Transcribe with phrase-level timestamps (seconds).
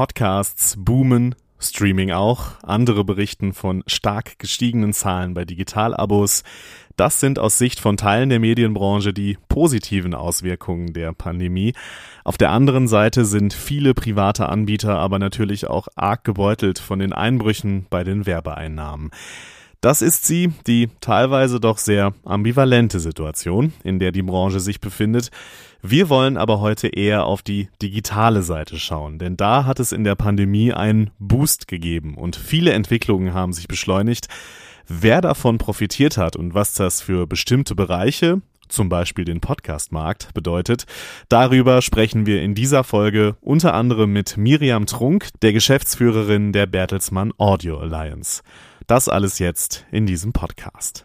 [0.00, 2.52] Podcasts boomen, Streaming auch.
[2.62, 6.42] Andere berichten von stark gestiegenen Zahlen bei Digitalabos.
[6.96, 11.74] Das sind aus Sicht von Teilen der Medienbranche die positiven Auswirkungen der Pandemie.
[12.24, 17.12] Auf der anderen Seite sind viele private Anbieter aber natürlich auch arg gebeutelt von den
[17.12, 19.10] Einbrüchen bei den Werbeeinnahmen.
[19.82, 25.30] Das ist sie, die teilweise doch sehr ambivalente Situation, in der die Branche sich befindet.
[25.82, 30.04] Wir wollen aber heute eher auf die digitale Seite schauen, denn da hat es in
[30.04, 34.28] der Pandemie einen Boost gegeben und viele Entwicklungen haben sich beschleunigt.
[34.86, 40.84] Wer davon profitiert hat und was das für bestimmte Bereiche, zum Beispiel den Podcastmarkt, bedeutet,
[41.28, 47.32] darüber sprechen wir in dieser Folge unter anderem mit Miriam Trunk, der Geschäftsführerin der Bertelsmann
[47.38, 48.42] Audio Alliance.
[48.86, 51.04] Das alles jetzt in diesem Podcast.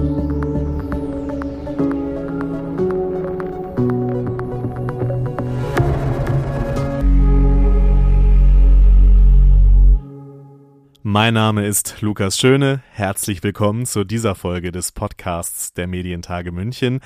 [11.03, 12.83] Mein Name ist Lukas Schöne.
[12.91, 16.99] Herzlich willkommen zu dieser Folge des Podcasts der Medientage München.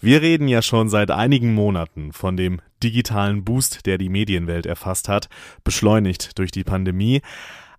[0.00, 5.08] Wir reden ja schon seit einigen Monaten von dem digitalen Boost, der die Medienwelt erfasst
[5.08, 5.28] hat,
[5.62, 7.22] beschleunigt durch die Pandemie.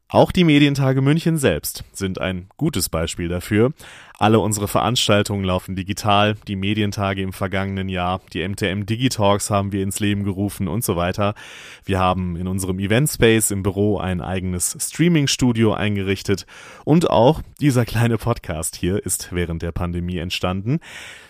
[0.10, 3.74] Auch die Medientage München selbst sind ein gutes Beispiel dafür.
[4.18, 9.84] Alle unsere Veranstaltungen laufen digital, die Medientage im vergangenen Jahr, die MTM Digitalks haben wir
[9.84, 11.36] ins Leben gerufen und so weiter.
[11.84, 16.46] Wir haben in unserem Eventspace im Büro ein eigenes Streaming-Studio eingerichtet
[16.86, 20.80] und auch dieser kleine Podcast hier ist während der Pandemie entstanden.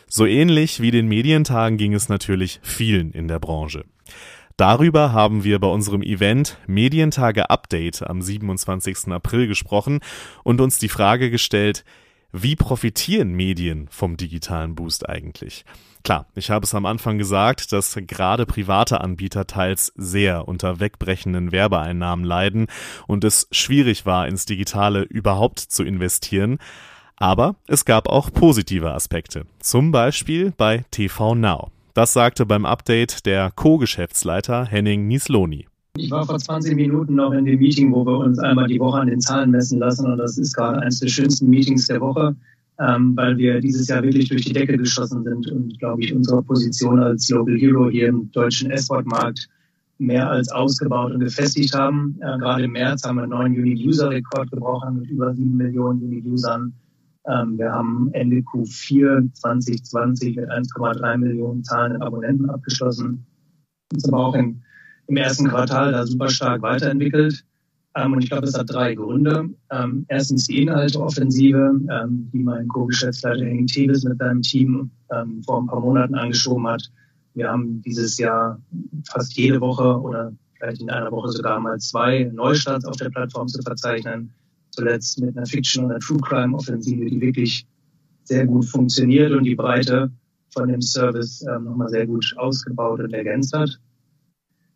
[0.08, 3.86] So ähnlich wie den Medientagen ging es natürlich vielen in der Branche.
[4.58, 9.10] Darüber haben wir bei unserem Event Medientage Update am 27.
[9.10, 10.00] April gesprochen
[10.44, 11.86] und uns die Frage gestellt,
[12.32, 15.64] wie profitieren Medien vom digitalen Boost eigentlich?
[16.04, 21.52] Klar, ich habe es am Anfang gesagt, dass gerade private Anbieter teils sehr unter wegbrechenden
[21.52, 22.66] Werbeeinnahmen leiden
[23.06, 26.58] und es schwierig war, ins Digitale überhaupt zu investieren.
[27.16, 31.72] Aber es gab auch positive Aspekte, zum Beispiel bei TV Now.
[31.98, 35.66] Das sagte beim Update der Co-Geschäftsleiter Henning Niesloni.
[35.98, 39.00] Ich war vor 20 Minuten noch in dem Meeting, wo wir uns einmal die Woche
[39.00, 40.06] an den Zahlen messen lassen.
[40.06, 42.36] Und das ist gerade eines der schönsten Meetings der Woche,
[42.80, 46.44] ähm, weil wir dieses Jahr wirklich durch die Decke geschossen sind und, glaube ich, unsere
[46.44, 49.50] Position als Local Hero hier im deutschen S-Wort-Markt
[49.98, 52.20] mehr als ausgebaut und gefestigt haben.
[52.22, 56.74] Äh, gerade im März haben wir einen neuen Unique-User-Rekord gebrochen mit über sieben Millionen Unique-Usern.
[57.28, 63.26] Ähm, wir haben Ende Q4 2020 mit 1,3 Millionen zahlenden Abonnenten abgeschlossen.
[63.90, 64.62] Das ist aber auch im,
[65.08, 67.44] im ersten Quartal da super stark weiterentwickelt.
[67.96, 69.50] Ähm, und ich glaube, es hat drei Gründe.
[69.72, 71.80] Ähm, erstens die Inhalteoffensive,
[72.34, 74.92] die mein Co-Geschäftsleiter Henning Tevis mit seinem Team
[75.46, 76.92] vor ein paar Monaten angeschoben hat.
[77.34, 78.62] Wir haben dieses Jahr
[79.10, 83.48] fast jede Woche oder vielleicht in einer Woche sogar mal zwei Neustarts auf der Plattform
[83.48, 84.34] zu verzeichnen
[84.78, 87.66] zuletzt mit einer Fiction- und einer True-Crime-Offensive, die wirklich
[88.24, 90.12] sehr gut funktioniert und die Breite
[90.54, 93.80] von dem Service ähm, nochmal sehr gut ausgebaut und ergänzt hat.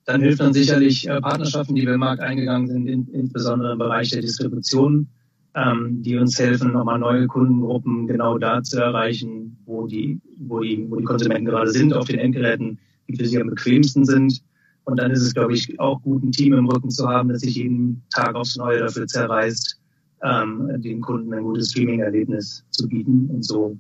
[0.06, 3.78] Dann hilft dann sicherlich äh, Partnerschaften, die wir im Markt eingegangen sind, in, insbesondere im
[3.78, 5.08] Bereich der Distribution,
[5.54, 10.90] ähm, die uns helfen, nochmal neue Kundengruppen genau da zu erreichen, wo die, wo die,
[10.90, 14.42] wo die Konsumenten gerade sind auf den Endgeräten, die für sie am bequemsten sind.
[14.86, 17.42] Und dann ist es, glaube ich, auch gut, ein Team im Rücken zu haben, das
[17.42, 19.81] sich jeden Tag aufs Neue dafür zerreißt,
[20.24, 23.30] ähm, den Kunden ein gutes Streaming-Erlebnis zu bieten.
[23.30, 23.78] Und so,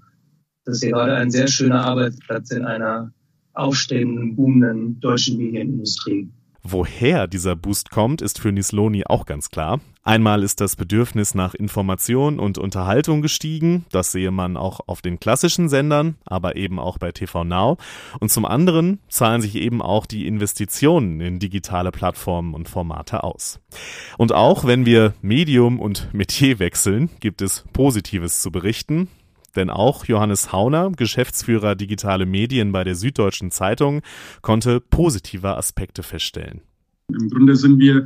[0.65, 3.13] das ist hier gerade ein sehr schöner Arbeitsplatz in einer
[3.53, 6.29] aufstrebenden, boomenden deutschen Medienindustrie.
[6.63, 9.79] Woher dieser Boost kommt, ist für Nisloni auch ganz klar.
[10.03, 15.19] Einmal ist das Bedürfnis nach Information und Unterhaltung gestiegen, das sehe man auch auf den
[15.19, 17.77] klassischen Sendern, aber eben auch bei TV Now.
[18.19, 23.59] Und zum anderen zahlen sich eben auch die Investitionen in digitale Plattformen und Formate aus.
[24.17, 29.07] Und auch wenn wir Medium und Metier wechseln, gibt es Positives zu berichten.
[29.55, 34.01] Denn auch Johannes Hauner, Geschäftsführer digitale Medien bei der Süddeutschen Zeitung,
[34.41, 36.61] konnte positive Aspekte feststellen.
[37.09, 38.05] Im Grunde sind wir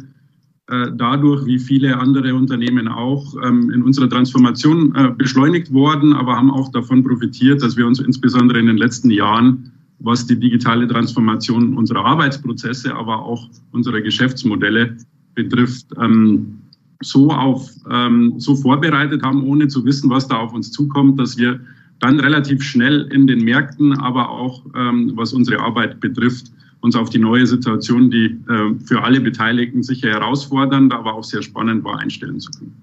[0.68, 6.36] äh, dadurch, wie viele andere Unternehmen auch, ähm, in unserer Transformation äh, beschleunigt worden, aber
[6.36, 10.88] haben auch davon profitiert, dass wir uns insbesondere in den letzten Jahren, was die digitale
[10.88, 14.98] Transformation unserer Arbeitsprozesse, aber auch unserer Geschäftsmodelle
[15.36, 16.62] betrifft, ähm,
[17.02, 21.38] so auf ähm, so vorbereitet haben, ohne zu wissen, was da auf uns zukommt, dass
[21.38, 21.60] wir
[22.00, 26.52] dann relativ schnell in den Märkten, aber auch ähm, was unsere Arbeit betrifft,
[26.82, 31.42] uns auf die neue Situation, die äh, für alle Beteiligten sicher herausfordernd, aber auch sehr
[31.42, 32.76] spannend war, einstellen zu können.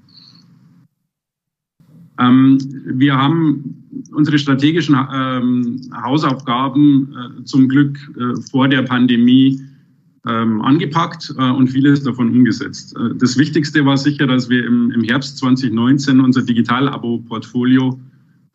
[2.18, 3.82] Ähm, wir haben
[4.12, 9.60] unsere strategischen ähm, Hausaufgaben äh, zum Glück äh, vor der Pandemie
[10.30, 12.96] angepackt äh, und vieles davon umgesetzt.
[12.96, 17.98] Äh, das Wichtigste war sicher, dass wir im, im Herbst 2019 unser Digital-Abo-Portfolio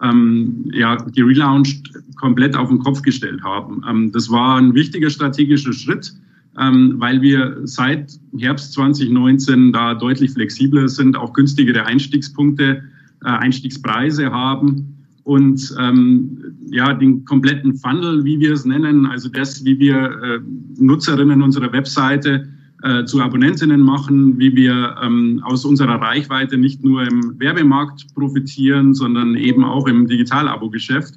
[0.02, 3.84] ähm, ja, gelauncht, komplett auf den Kopf gestellt haben.
[3.88, 6.14] Ähm, das war ein wichtiger strategischer Schritt,
[6.58, 12.84] ähm, weil wir seit Herbst 2019 da deutlich flexibler sind, auch günstigere Einstiegspunkte,
[13.24, 14.97] äh, Einstiegspreise haben
[15.28, 20.40] und ähm, ja, den kompletten Funnel, wie wir es nennen, also das, wie wir äh,
[20.80, 22.48] Nutzerinnen unserer Webseite
[22.84, 28.94] äh, zu Abonnentinnen machen, wie wir ähm, aus unserer Reichweite nicht nur im Werbemarkt profitieren,
[28.94, 31.16] sondern eben auch im Digital-Abo-Geschäft.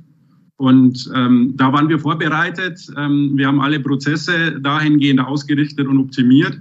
[0.57, 2.85] Und ähm, da waren wir vorbereitet.
[2.97, 6.61] Ähm, wir haben alle Prozesse dahingehend ausgerichtet und optimiert.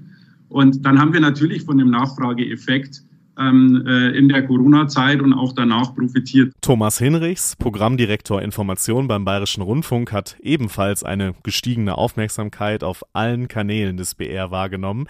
[0.49, 3.01] Und dann haben wir natürlich von dem Nachfrageeffekt
[3.39, 6.53] ähm, äh, in der Corona-Zeit und auch danach profitiert.
[6.61, 13.97] Thomas Hinrichs, Programmdirektor Information beim Bayerischen Rundfunk, hat ebenfalls eine gestiegene Aufmerksamkeit auf allen Kanälen
[13.97, 15.07] des BR wahrgenommen.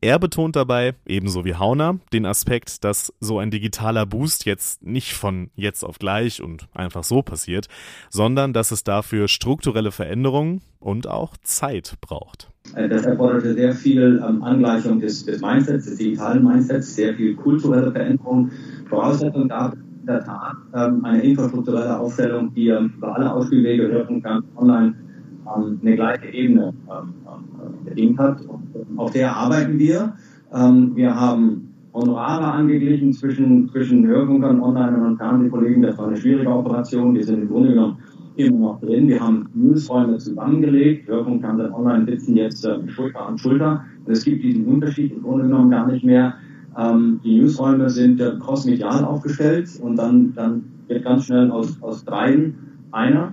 [0.00, 5.14] Er betont dabei, ebenso wie Hauner, den Aspekt, dass so ein digitaler Boost jetzt nicht
[5.14, 7.68] von jetzt auf gleich und einfach so passiert,
[8.10, 12.50] sondern dass es dafür strukturelle Veränderungen und auch Zeit braucht.
[12.74, 17.34] Äh, das erforderte sehr viel ähm, Angleichung des, des Mindsets, des digitalen Mindsets, sehr viel
[17.34, 18.50] kulturelle Veränderung.
[18.88, 24.44] Voraussetzung dafür in der Tat ähm, eine infrastrukturelle Aufstellung, die ähm, über alle Ausspielwege, Hörfunkern,
[24.56, 25.05] online ähm,
[25.46, 28.40] eine gleiche Ebene ähm, ähm, bedient hat.
[28.46, 30.14] Und auf der arbeiten wir.
[30.50, 31.66] wir haben
[31.96, 35.82] Honorare angeglichen zwischen, zwischen Hörfunkern, Online- und Fernsehkollegen.
[35.82, 37.14] Das war eine schwierige Operation.
[37.14, 37.96] Die sind im Grunde genommen
[38.36, 39.08] immer noch drin.
[39.08, 41.08] Wir haben Newsräume zusammengelegt.
[41.08, 43.82] Wirkung kann online sitzen jetzt äh, Schulter an Schulter.
[44.06, 46.34] Es gibt diesen Unterschied im Grunde genommen gar nicht mehr.
[46.78, 52.04] Ähm, die Newsräume sind äh, crossmedial aufgestellt und dann, dann wird ganz schnell aus, aus
[52.04, 52.54] dreien
[52.92, 53.32] einer.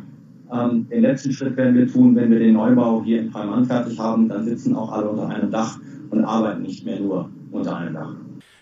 [0.54, 3.98] Ähm, den letzten Schritt werden wir tun, wenn wir den Neubau hier in Freimann fertig
[4.00, 4.30] haben.
[4.30, 5.80] Dann sitzen auch alle unter einem Dach
[6.10, 8.16] und arbeiten nicht mehr nur unter einem Dach.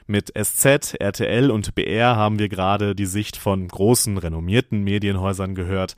[0.08, 5.96] Mit SZ, RTL und BR haben wir gerade die Sicht von großen, renommierten Medienhäusern gehört.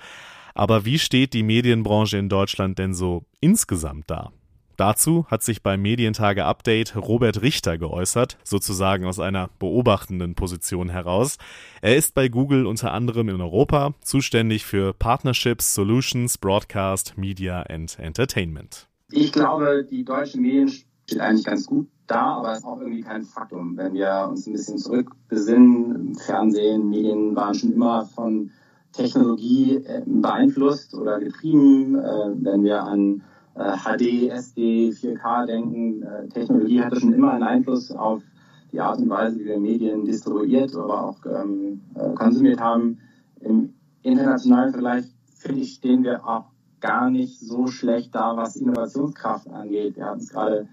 [0.54, 4.32] Aber wie steht die Medienbranche in Deutschland denn so insgesamt da?
[4.78, 11.38] Dazu hat sich beim Medientage Update Robert Richter geäußert, sozusagen aus einer beobachtenden Position heraus.
[11.82, 17.98] Er ist bei Google unter anderem in Europa zuständig für Partnerships, Solutions, Broadcast, Media and
[18.00, 18.88] Entertainment.
[19.12, 23.02] Ich glaube, die deutsche Medien steht eigentlich ganz gut da, aber es ist auch irgendwie
[23.02, 23.78] kein Faktum.
[23.78, 28.52] Wenn wir uns ein bisschen zurückbesinnen, Fernsehen, Medien waren schon immer von
[28.94, 31.96] Technologie äh, beeinflusst oder getrieben.
[31.96, 33.24] Äh, wenn wir an
[33.56, 38.24] HD, SD, 4K denken, äh, Technologie hatte schon immer einen Einfluss auf
[38.72, 41.82] die Art und Weise, wie wir Medien distribuiert, aber auch ähm,
[42.16, 42.98] konsumiert haben.
[43.42, 45.06] Im internationalen Vergleich,
[45.36, 46.46] finde ich, stehen wir auch
[46.80, 49.96] gar nicht so schlecht da, was Innovationskraft angeht.
[49.96, 50.68] Wir hatten es gerade,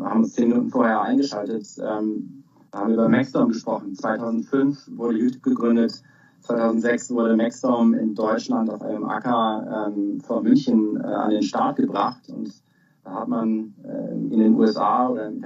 [0.00, 2.42] haben uns zehn Minuten vorher eingeschaltet, ähm,
[2.72, 3.94] haben wir über Maxstorm gesprochen.
[3.94, 6.02] 2005 wurde YouTube gegründet.
[6.44, 11.76] 2006 wurde Maxstorm in Deutschland auf einem Acker ähm, vor München äh, an den Start
[11.76, 12.52] gebracht und
[13.02, 15.42] da hat man äh, in den USA oder im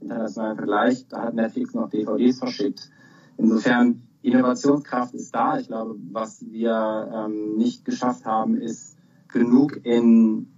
[0.00, 2.90] internationalen Vergleich, da hat Netflix noch DVDs verschickt.
[3.36, 5.58] Insofern Innovationskraft ist da.
[5.58, 8.96] Ich glaube, was wir ähm, nicht geschafft haben, ist
[9.28, 10.48] genug in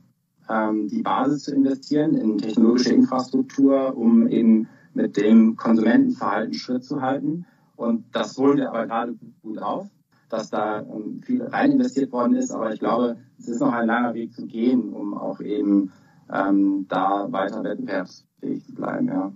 [0.49, 7.03] ähm, die Basis zu investieren, in technologische Infrastruktur, um eben mit dem Konsumentenverhalten Schritt zu
[7.03, 7.45] halten.
[7.81, 9.89] Und das holen wir aber gerade gut auf,
[10.29, 12.51] dass da ähm, viel rein investiert worden ist.
[12.51, 15.91] Aber ich glaube, es ist noch ein langer Weg zu gehen, um auch eben
[16.31, 19.09] ähm, da weiter wettbewerbsfähig zu bleiben.
[19.09, 19.33] Ja.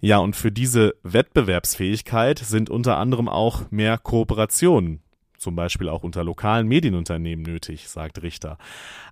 [0.00, 5.00] Ja, und für diese Wettbewerbsfähigkeit sind unter anderem auch mehr Kooperationen
[5.36, 8.58] zum Beispiel auch unter lokalen Medienunternehmen nötig, sagt Richter.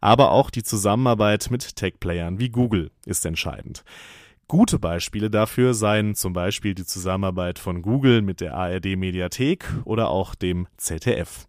[0.00, 3.84] Aber auch die Zusammenarbeit mit Tech-Playern wie Google ist entscheidend.
[4.46, 10.10] Gute Beispiele dafür seien zum Beispiel die Zusammenarbeit von Google mit der ARD Mediathek oder
[10.10, 11.46] auch dem ZDF.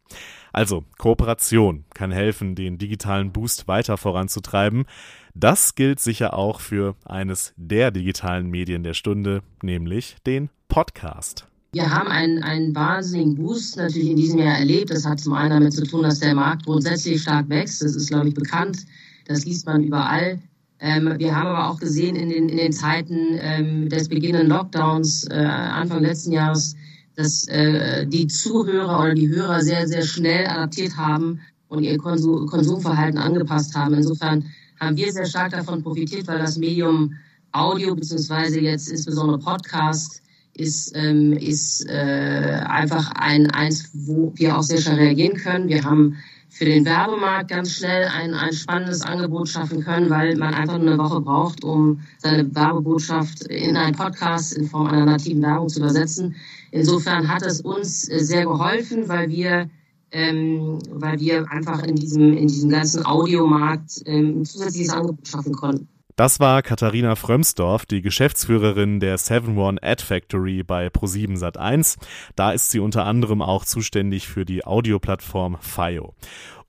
[0.53, 4.85] Also Kooperation kann helfen, den digitalen Boost weiter voranzutreiben.
[5.33, 11.45] Das gilt sicher auch für eines der digitalen Medien der Stunde, nämlich den Podcast.
[11.73, 14.91] Wir haben einen, einen wahnsinnigen Boost natürlich in diesem Jahr erlebt.
[14.91, 17.81] Das hat zum einen damit zu tun, dass der Markt grundsätzlich stark wächst.
[17.81, 18.85] Das ist, glaube ich, bekannt.
[19.27, 20.39] Das liest man überall.
[20.85, 25.27] Ähm, wir haben aber auch gesehen in den, in den Zeiten ähm, des beginnenden Lockdowns
[25.31, 26.75] äh, Anfang letzten Jahres,
[27.15, 31.39] dass äh, die Zuhörer oder die Hörer sehr, sehr schnell adaptiert haben
[31.69, 33.95] und ihr Konsum, Konsumverhalten angepasst haben.
[33.95, 34.45] Insofern
[34.79, 37.15] haben wir sehr stark davon profitiert, weil das Medium
[37.51, 40.21] Audio beziehungsweise jetzt insbesondere Podcast
[40.53, 45.67] ist, ähm, ist äh, einfach ein eins, wo wir auch sehr schnell reagieren können.
[45.67, 46.17] Wir haben
[46.55, 50.93] für den Werbemarkt ganz schnell ein, ein spannendes Angebot schaffen können, weil man einfach nur
[50.93, 55.79] eine Woche braucht, um seine Werbebotschaft in einen Podcast in Form einer nativen Werbung zu
[55.79, 56.33] übersetzen.
[56.71, 59.69] Insofern hat es uns sehr geholfen, weil wir
[60.11, 65.89] ähm, weil wir einfach in diesem, in diesem ganzen Audiomarkt ähm, zusätzliches Angebot schaffen konnten.
[66.17, 71.97] Das war Katharina Frömsdorf, die Geschäftsführerin der 7-One Ad Factory bei Pro7 Sat1.
[72.37, 76.15] Da ist sie unter anderem auch zuständig für die Audioplattform FIO.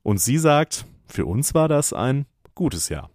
[0.03, 2.25] Und sie sagt, für uns war das ein
[2.55, 3.09] gutes Jahr.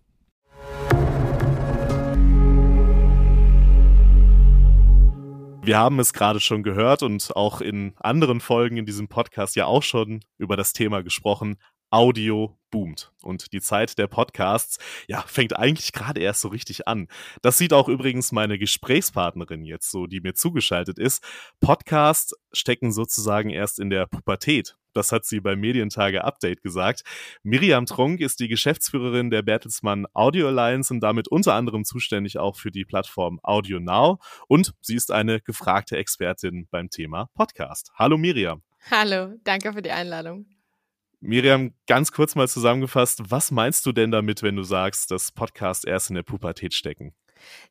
[5.64, 9.66] Wir haben es gerade schon gehört und auch in anderen Folgen in diesem Podcast ja
[9.66, 11.56] auch schon über das Thema gesprochen.
[11.92, 13.12] Audio boomt.
[13.22, 17.06] Und die Zeit der Podcasts, ja, fängt eigentlich gerade erst so richtig an.
[17.42, 21.22] Das sieht auch übrigens meine Gesprächspartnerin jetzt so, die mir zugeschaltet ist.
[21.60, 24.76] Podcasts stecken sozusagen erst in der Pubertät.
[24.94, 27.02] Das hat sie beim Medientage Update gesagt.
[27.42, 32.56] Miriam Trunk ist die Geschäftsführerin der Bertelsmann Audio Alliance und damit unter anderem zuständig auch
[32.56, 34.18] für die Plattform Audio Now.
[34.48, 37.92] Und sie ist eine gefragte Expertin beim Thema Podcast.
[37.94, 38.62] Hallo Miriam.
[38.90, 40.46] Hallo, danke für die Einladung.
[41.24, 45.84] Miriam, ganz kurz mal zusammengefasst, was meinst du denn damit, wenn du sagst, dass Podcasts
[45.84, 47.14] erst in der Pubertät stecken?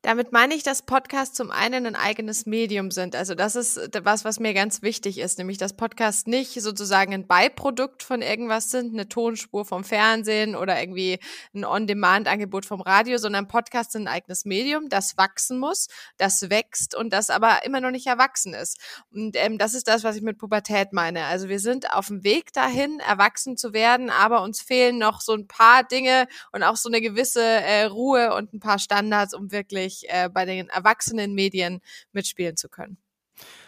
[0.01, 3.15] Damit meine ich, dass Podcasts zum einen ein eigenes Medium sind.
[3.15, 7.27] Also das ist was, was mir ganz wichtig ist, nämlich dass Podcasts nicht sozusagen ein
[7.27, 11.19] Beiprodukt von irgendwas sind, eine Tonspur vom Fernsehen oder irgendwie
[11.53, 15.87] ein On-Demand-Angebot vom Radio, sondern Podcasts sind ein eigenes Medium, das wachsen muss,
[16.17, 18.79] das wächst und das aber immer noch nicht erwachsen ist.
[19.13, 21.25] Und ähm, das ist das, was ich mit Pubertät meine.
[21.25, 25.33] Also wir sind auf dem Weg dahin, erwachsen zu werden, aber uns fehlen noch so
[25.33, 29.51] ein paar Dinge und auch so eine gewisse äh, Ruhe und ein paar Standards, um
[29.51, 32.97] wirklich wirklich äh, bei den erwachsenen Medien mitspielen zu können.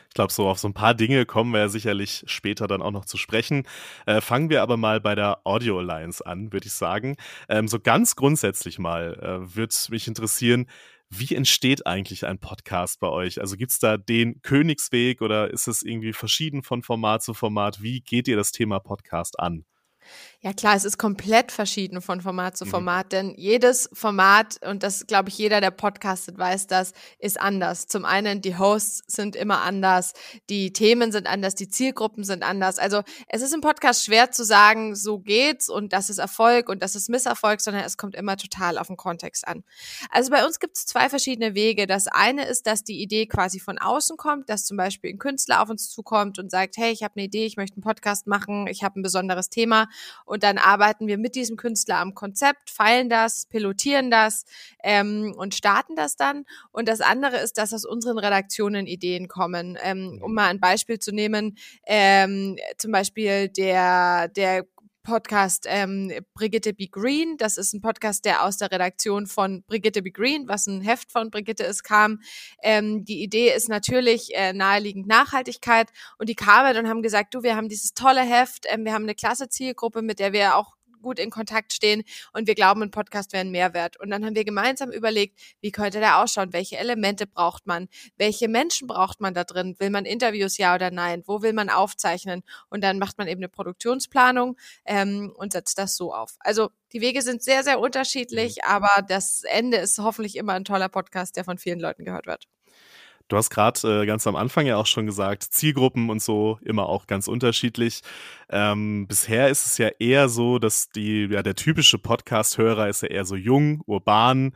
[0.10, 2.92] Ich glaube, so auf so ein paar Dinge kommen wir ja sicherlich später dann auch
[2.92, 3.68] noch zu sprechen.
[4.06, 7.16] Äh, fangen wir aber mal bei der Audio Alliance an, würde ich sagen.
[7.50, 10.68] Ähm, so ganz grundsätzlich mal äh, würde mich interessieren,
[11.10, 13.42] wie entsteht eigentlich ein Podcast bei euch?
[13.42, 17.82] Also gibt es da den Königsweg oder ist es irgendwie verschieden von Format zu Format?
[17.82, 19.66] Wie geht ihr das Thema Podcast an?
[20.46, 22.70] Ja klar, es ist komplett verschieden von Format zu mhm.
[22.70, 23.10] Format, mhm.
[23.10, 27.88] denn jedes Format, und das glaube ich jeder, der podcastet, weiß das, ist anders.
[27.88, 30.12] Zum einen, die Hosts sind immer anders,
[30.50, 32.78] die Themen sind anders, die Zielgruppen sind anders.
[32.78, 36.84] Also es ist im Podcast schwer zu sagen, so geht's und das ist Erfolg und
[36.84, 39.64] das ist Misserfolg, sondern es kommt immer total auf den Kontext an.
[40.10, 41.88] Also bei uns gibt es zwei verschiedene Wege.
[41.88, 45.62] Das eine ist, dass die Idee quasi von außen kommt, dass zum Beispiel ein Künstler
[45.62, 48.68] auf uns zukommt und sagt, hey, ich habe eine Idee, ich möchte einen Podcast machen,
[48.68, 49.88] ich habe ein besonderes Thema
[50.33, 54.46] und dann arbeiten wir mit diesem Künstler am Konzept, feilen das, pilotieren das
[54.84, 56.46] ähm, und starten das dann.
[56.72, 59.78] Und das andere ist, dass aus unseren Redaktionen Ideen kommen.
[59.84, 60.36] Ähm, um mhm.
[60.36, 64.66] mal ein Beispiel zu nehmen, ähm, zum Beispiel der, der
[65.04, 66.88] Podcast ähm, Brigitte B.
[66.88, 67.38] Green.
[67.38, 70.12] Das ist ein Podcast, der aus der Redaktion von Brigitte B.
[70.12, 72.22] Green, was ein Heft von Brigitte ist, kam.
[72.62, 77.44] Ähm, die Idee ist natürlich äh, naheliegend Nachhaltigkeit und die kamen und haben gesagt, du,
[77.44, 80.76] wir haben dieses tolle Heft, ähm, wir haben eine klasse Zielgruppe, mit der wir auch
[81.04, 84.00] gut in Kontakt stehen und wir glauben, ein Podcast wäre ein Mehrwert.
[84.00, 86.54] Und dann haben wir gemeinsam überlegt, wie könnte der ausschauen?
[86.54, 87.88] Welche Elemente braucht man?
[88.18, 89.76] Welche Menschen braucht man da drin?
[89.78, 91.22] Will man Interviews, ja oder nein?
[91.28, 92.42] Wo will man aufzeichnen?
[92.70, 96.36] Und dann macht man eben eine Produktionsplanung ähm, und setzt das so auf.
[96.40, 98.72] Also die Wege sind sehr, sehr unterschiedlich, mhm.
[98.72, 102.48] aber das Ende ist hoffentlich immer ein toller Podcast, der von vielen Leuten gehört wird.
[103.30, 106.88] Du hast gerade äh, ganz am Anfang ja auch schon gesagt, Zielgruppen und so immer
[106.88, 108.02] auch ganz unterschiedlich.
[108.50, 113.10] Ähm, bisher ist es ja eher so, dass die, ja, der typische Podcast-Hörer ist ja
[113.10, 114.54] eher so jung, urban.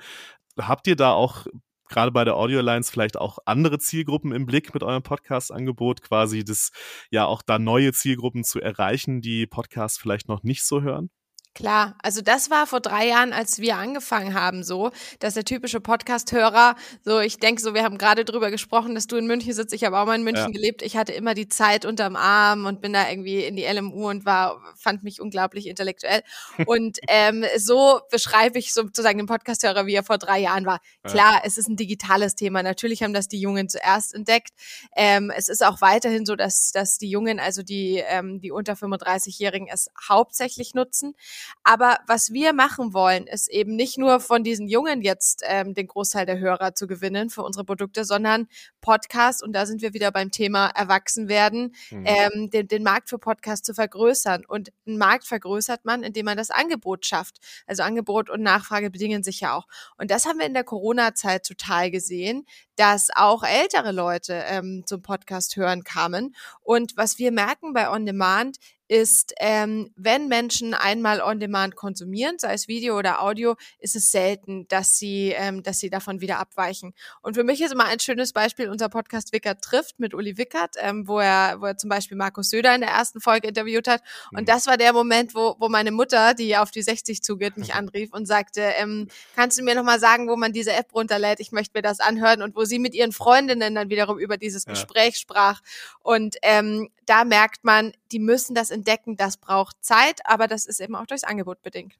[0.59, 1.47] Habt ihr da auch
[1.89, 6.43] gerade bei der Audio Alliance vielleicht auch andere Zielgruppen im Blick mit eurem Podcast-Angebot, quasi
[6.43, 6.71] das
[7.09, 11.09] ja auch da neue Zielgruppen zu erreichen, die Podcasts vielleicht noch nicht so hören?
[11.57, 15.81] Klar, also das war vor drei Jahren, als wir angefangen haben, so, dass der typische
[15.81, 19.73] Podcast-Hörer, so, ich denke so, wir haben gerade drüber gesprochen, dass du in München sitzt,
[19.73, 20.51] ich habe auch mal in München ja.
[20.51, 24.07] gelebt, ich hatte immer die Zeit unterm Arm und bin da irgendwie in die LMU
[24.07, 26.21] und war, fand mich unglaublich intellektuell.
[26.67, 30.79] Und ähm, so beschreibe ich sozusagen den Podcast-Hörer, wie er vor drei Jahren war.
[31.01, 31.41] Klar, ja.
[31.43, 32.61] es ist ein digitales Thema.
[32.61, 34.51] Natürlich haben das die Jungen zuerst entdeckt.
[34.95, 38.73] Ähm, es ist auch weiterhin so, dass, dass die Jungen, also die, ähm, die unter
[38.73, 41.15] 35-Jährigen, es hauptsächlich nutzen.
[41.63, 45.87] Aber was wir machen wollen, ist eben nicht nur von diesen Jungen jetzt ähm, den
[45.87, 48.47] Großteil der Hörer zu gewinnen für unsere Produkte, sondern
[48.81, 52.03] Podcast, und da sind wir wieder beim Thema Erwachsenwerden, mhm.
[52.05, 54.45] ähm, den, den Markt für Podcast zu vergrößern.
[54.45, 57.37] Und einen Markt vergrößert man, indem man das Angebot schafft.
[57.65, 59.67] Also Angebot und Nachfrage bedingen sich ja auch.
[59.97, 65.01] Und das haben wir in der Corona-Zeit total gesehen, dass auch ältere Leute ähm, zum
[65.01, 66.35] Podcast hören kamen.
[66.61, 72.39] Und was wir merken bei On Demand ist, ähm, wenn Menschen einmal on demand konsumieren,
[72.39, 76.39] sei es Video oder Audio, ist es selten, dass sie, ähm, dass sie davon wieder
[76.39, 76.93] abweichen.
[77.21, 80.75] Und für mich ist immer ein schönes Beispiel unser Podcast Wickert trifft mit Uli Wickert,
[80.79, 84.01] ähm, wo er, wo er zum Beispiel Markus Söder in der ersten Folge interviewt hat.
[84.31, 84.45] Und mhm.
[84.45, 88.13] das war der Moment, wo, wo meine Mutter, die auf die 60 zugeht, mich anrief
[88.13, 91.39] und sagte, ähm, kannst du mir nochmal sagen, wo man diese App runterlädt?
[91.39, 94.65] Ich möchte mir das anhören und wo sie mit ihren Freundinnen dann wiederum über dieses
[94.65, 94.71] ja.
[94.71, 95.61] Gespräch sprach.
[96.01, 100.79] Und ähm, da merkt man, die müssen das entdecken, das braucht Zeit, aber das ist
[100.79, 101.97] eben auch durchs Angebot bedingt.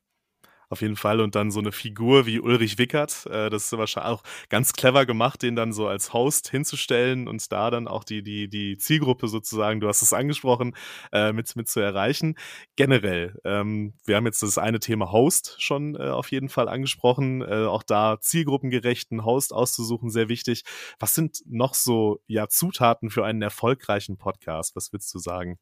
[0.69, 1.21] Auf jeden Fall.
[1.21, 5.05] Und dann so eine Figur wie Ulrich Wickert, äh, das ist wahrscheinlich auch ganz clever
[5.05, 9.29] gemacht, den dann so als Host hinzustellen und da dann auch die, die, die Zielgruppe
[9.29, 10.75] sozusagen, du hast es angesprochen,
[11.13, 12.35] äh, mit, mit zu erreichen.
[12.75, 17.43] Generell, ähm, wir haben jetzt das eine Thema Host schon äh, auf jeden Fall angesprochen.
[17.47, 20.63] Auch da zielgruppengerechten Host auszusuchen, sehr wichtig.
[20.99, 24.75] Was sind noch so ja Zutaten für einen erfolgreichen Podcast?
[24.75, 25.59] Was willst du sagen?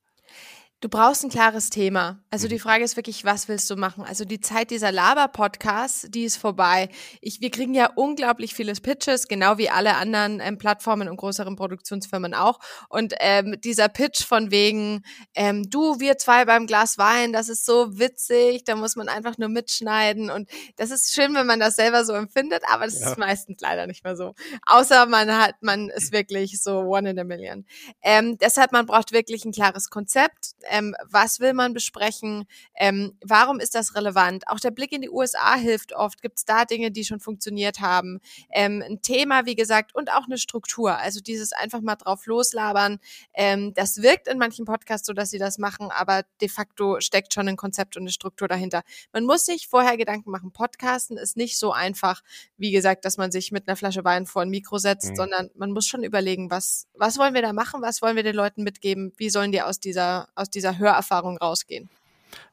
[0.81, 2.19] Du brauchst ein klares Thema.
[2.29, 2.59] Also die mhm.
[2.59, 4.03] Frage ist wirklich, was willst du machen?
[4.03, 6.89] Also die Zeit dieser Laber-Podcasts, die ist vorbei.
[7.21, 11.55] Ich, wir kriegen ja unglaublich viele Pitches, genau wie alle anderen ähm, Plattformen und größeren
[11.55, 12.59] Produktionsfirmen auch.
[12.89, 15.03] Und ähm, dieser Pitch von wegen,
[15.33, 19.37] ähm, du, wir zwei beim Glas Wein, das ist so witzig, da muss man einfach
[19.37, 20.29] nur mitschneiden.
[20.29, 23.11] Und das ist schön, wenn man das selber so empfindet, aber das ja.
[23.11, 24.33] ist meistens leider nicht mehr so.
[24.65, 27.65] Außer man hat, man ist wirklich so one in a million.
[28.01, 32.45] Ähm, deshalb, man braucht wirklich ein klares Konzept ähm, was will man besprechen,
[32.75, 34.47] ähm, warum ist das relevant.
[34.47, 37.79] Auch der Blick in die USA hilft oft, gibt es da Dinge, die schon funktioniert
[37.79, 38.19] haben.
[38.51, 40.97] Ähm, ein Thema, wie gesagt, und auch eine Struktur.
[40.97, 42.99] Also dieses einfach mal drauf loslabern,
[43.33, 47.33] ähm, das wirkt in manchen Podcasts so, dass sie das machen, aber de facto steckt
[47.33, 48.83] schon ein Konzept und eine Struktur dahinter.
[49.13, 50.51] Man muss sich vorher Gedanken machen.
[50.51, 52.21] Podcasten ist nicht so einfach,
[52.57, 55.15] wie gesagt, dass man sich mit einer Flasche Wein vor ein Mikro setzt, mhm.
[55.15, 58.35] sondern man muss schon überlegen, was, was wollen wir da machen, was wollen wir den
[58.35, 61.89] Leuten mitgeben, wie sollen die aus dieser, aus dieser Hörerfahrung rausgehen.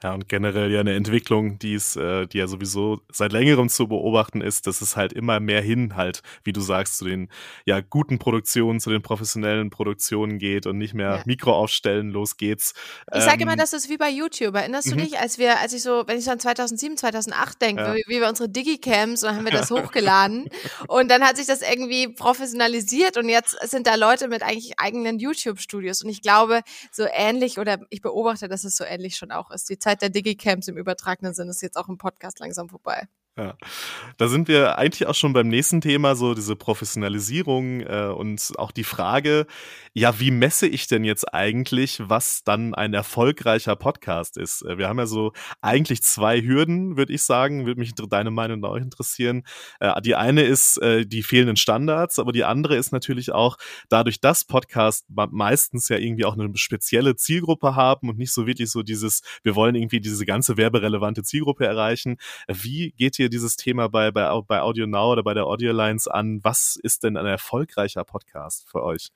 [0.02, 3.88] Ja, und generell ja eine Entwicklung, die ist, äh, die ja sowieso seit längerem zu
[3.88, 7.28] beobachten ist, dass es halt immer mehr hin halt, wie du sagst, zu den
[7.64, 11.22] ja guten Produktionen, zu den professionellen Produktionen geht und nicht mehr ja.
[11.24, 12.74] Mikro aufstellen, los geht's.
[13.10, 14.54] Ich ähm, sage immer, das ist wie bei YouTube.
[14.54, 15.02] Erinnerst du mhm.
[15.02, 17.94] dich, als wir, als ich so, wenn ich so an 2007, 2008 denke, ja.
[17.94, 20.48] wie, wie wir unsere Digicams und dann haben wir das hochgeladen
[20.88, 25.18] und dann hat sich das irgendwie professionalisiert und jetzt sind da Leute mit eigentlich eigenen
[25.18, 29.50] YouTube-Studios und ich glaube, so ähnlich oder ich beobachte, dass es so ähnlich schon auch
[29.50, 33.08] ist die Zeit der Digicamps im übertragenen Sinn ist jetzt auch im Podcast langsam vorbei.
[33.38, 33.56] Ja,
[34.18, 38.72] da sind wir eigentlich auch schon beim nächsten Thema, so diese Professionalisierung äh, und auch
[38.72, 39.46] die Frage,
[39.94, 44.60] ja, wie messe ich denn jetzt eigentlich, was dann ein erfolgreicher Podcast ist?
[44.66, 48.62] Äh, wir haben ja so eigentlich zwei Hürden, würde ich sagen, würde mich deine Meinung
[48.66, 49.44] auch interessieren.
[49.80, 53.56] Äh, die eine ist äh, die fehlenden Standards, aber die andere ist natürlich auch
[53.88, 58.70] dadurch, dass Podcasts meistens ja irgendwie auch eine spezielle Zielgruppe haben und nicht so wirklich
[58.70, 62.18] so dieses, wir wollen irgendwie diese ganze werberelevante Zielgruppe erreichen.
[62.46, 66.12] Wie geht ihr dieses Thema bei, bei, bei Audio Now oder bei der Audio Alliance
[66.12, 66.40] an?
[66.42, 69.10] Was ist denn ein erfolgreicher Podcast für euch?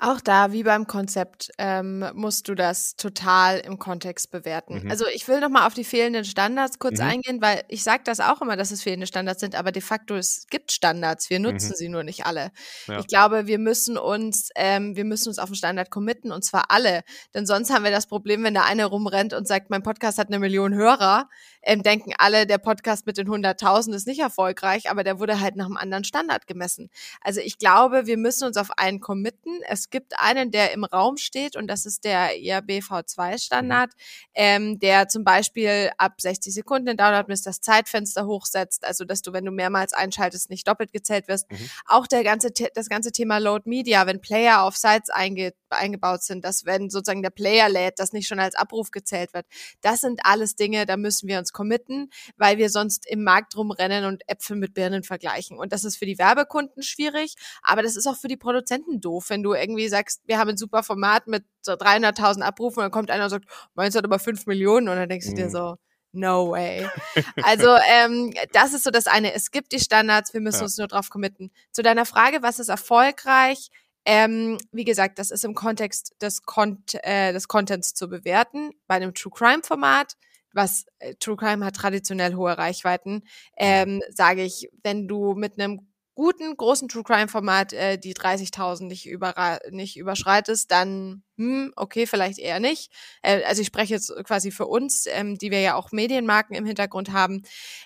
[0.00, 4.84] Auch da, wie beim Konzept, ähm, musst du das total im Kontext bewerten.
[4.84, 4.90] Mhm.
[4.90, 7.06] Also ich will noch mal auf die fehlenden Standards kurz mhm.
[7.06, 10.14] eingehen, weil ich sage das auch immer, dass es fehlende Standards sind, aber de facto
[10.14, 11.74] es gibt Standards, wir nutzen mhm.
[11.74, 12.52] sie nur nicht alle.
[12.86, 13.00] Ja.
[13.00, 16.70] Ich glaube, wir müssen uns, ähm, wir müssen uns auf den Standard committen und zwar
[16.70, 17.02] alle,
[17.34, 20.28] denn sonst haben wir das Problem, wenn der eine rumrennt und sagt, mein Podcast hat
[20.28, 21.28] eine Million Hörer,
[21.68, 25.54] ähm, denken alle, der Podcast mit den 100.000 ist nicht erfolgreich, aber der wurde halt
[25.54, 26.88] nach einem anderen Standard gemessen.
[27.20, 29.60] Also ich glaube, wir müssen uns auf einen committen.
[29.68, 34.32] Es gibt einen, der im Raum steht und das ist der IAB V2-Standard, mhm.
[34.34, 39.34] ähm, der zum Beispiel ab 60 Sekunden in Download das Zeitfenster hochsetzt, also dass du,
[39.34, 41.52] wenn du mehrmals einschaltest, nicht doppelt gezählt wirst.
[41.52, 41.68] Mhm.
[41.84, 46.46] Auch der ganze, das ganze Thema Load Media, wenn Player auf Sites einge, eingebaut sind,
[46.46, 49.44] dass wenn sozusagen der Player lädt, das nicht schon als Abruf gezählt wird.
[49.82, 54.04] Das sind alles Dinge, da müssen wir uns committen, weil wir sonst im Markt rumrennen
[54.04, 55.58] und Äpfel mit Birnen vergleichen.
[55.58, 59.30] Und das ist für die Werbekunden schwierig, aber das ist auch für die Produzenten doof,
[59.30, 62.90] wenn du irgendwie sagst, wir haben ein super Format mit so 300.000 Abrufen und dann
[62.92, 65.50] kommt einer und sagt, meins hat aber 5 Millionen und dann denkst du dir mhm.
[65.50, 65.76] so,
[66.12, 66.86] no way.
[67.42, 69.34] Also ähm, das ist so das eine.
[69.34, 70.64] Es gibt die Standards, wir müssen ja.
[70.64, 71.50] uns nur drauf committen.
[71.72, 73.70] Zu deiner Frage, was ist erfolgreich?
[74.04, 78.70] Ähm, wie gesagt, das ist im Kontext des, Con äh, des Contents zu bewerten.
[78.86, 80.14] Bei einem True Crime Format
[80.52, 83.22] was äh, True Crime hat traditionell hohe Reichweiten,
[83.56, 88.86] ähm, sage ich, wenn du mit einem guten, großen True Crime Format äh, die 30.000
[88.86, 92.92] nicht, über, nicht überschreitest, dann hm, okay, vielleicht eher nicht.
[93.22, 96.66] Äh, also ich spreche jetzt quasi für uns, ähm, die wir ja auch Medienmarken im
[96.66, 97.44] Hintergrund haben.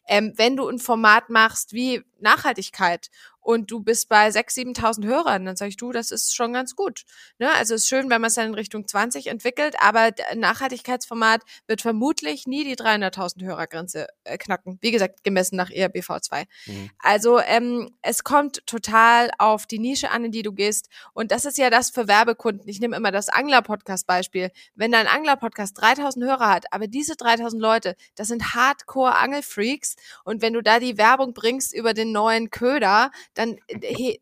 [0.08, 3.10] Ähm, wenn du ein Format machst wie Nachhaltigkeit
[3.42, 6.76] und du bist bei 6.000, 7.000 Hörern, dann sage ich, du, das ist schon ganz
[6.76, 7.02] gut.
[7.38, 7.50] Ne?
[7.52, 11.42] Also es ist schön, wenn man es dann in Richtung 20 entwickelt, aber ein Nachhaltigkeitsformat
[11.66, 14.78] wird vermutlich nie die 300.000 Hörergrenze äh, knacken.
[14.80, 16.44] Wie gesagt, gemessen nach ERBV2.
[16.66, 16.90] Mhm.
[17.00, 21.44] Also ähm, es kommt total auf die Nische an, in die du gehst und das
[21.44, 22.68] ist ja das für Werbekunden.
[22.68, 24.50] Ich nehme immer das Angler-Podcast-Beispiel.
[24.74, 30.52] Wenn dein Angler-Podcast 3000 Hörer hat, aber diese 3000 Leute, das sind Hardcore-Angelfreaks und wenn
[30.52, 33.56] du da die Werbung bringst über den neuen Köder, dann,